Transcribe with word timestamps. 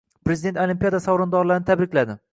Prezident 0.29 0.57
olimpiada 0.63 1.03
sovrindorlarini 1.05 1.71
tabrikladi 1.73 2.21